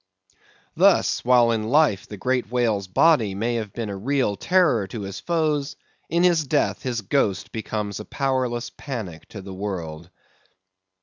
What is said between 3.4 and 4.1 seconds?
have been a